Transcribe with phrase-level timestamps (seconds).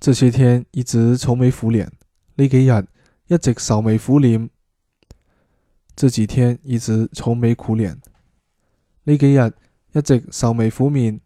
[0.00, 1.92] 这些天一直愁眉苦脸
[2.36, 2.86] 呢几日
[3.26, 4.48] 一直愁眉苦脸。
[5.94, 8.00] 这几天一直愁眉苦脸
[9.04, 9.52] 呢几日
[9.92, 11.20] 一直愁眉苦面